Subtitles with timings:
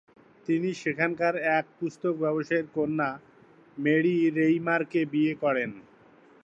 [0.47, 3.09] তিনি সেখানকার এক পুস্তক ব্যবসায়ীর কন্যা
[3.77, 5.71] মেরী রেইমারকে বিয়ে করেন।